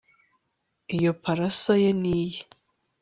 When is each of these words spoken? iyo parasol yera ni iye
iyo 0.95 1.11
parasol 1.23 1.77
yera 1.83 1.97
ni 2.01 2.11
iye 2.21 2.39